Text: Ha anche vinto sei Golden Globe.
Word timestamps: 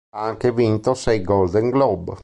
Ha 0.15 0.19
anche 0.19 0.51
vinto 0.51 0.95
sei 0.95 1.21
Golden 1.21 1.69
Globe. 1.69 2.17